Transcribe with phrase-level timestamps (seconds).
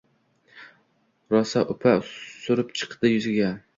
[1.33, 1.93] Rosa upa
[2.43, 3.53] surib chiqdi yuziga.